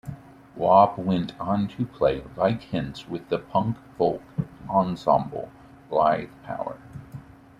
Wob 0.55 0.97
went 0.97 1.39
on 1.39 1.67
to 1.67 1.85
play, 1.85 2.23
like 2.35 2.63
Hince, 2.63 3.07
with 3.07 3.29
the 3.29 3.37
punk-folk 3.37 4.23
ensemble 4.67 5.51
"Blyth 5.91 6.31
Power". 6.41 6.79